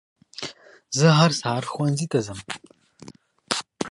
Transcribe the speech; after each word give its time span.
زه 0.97 1.07
هر 1.19 1.31
سهار 1.41 1.63
ښوونځي 1.71 2.07
ته 2.11 2.19
ځم 2.25 2.39